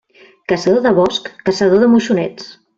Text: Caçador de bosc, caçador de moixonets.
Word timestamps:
Caçador 0.53 0.85
de 0.87 0.95
bosc, 1.01 1.31
caçador 1.51 1.87
de 1.87 1.93
moixonets. 1.95 2.53